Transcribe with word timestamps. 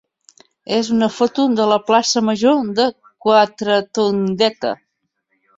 és 0.77 0.87
una 0.93 1.09
foto 1.17 1.45
de 1.59 1.67
la 1.73 1.77
plaça 1.91 2.25
major 2.29 2.65
de 2.81 2.89
Quatretondeta. 3.27 4.77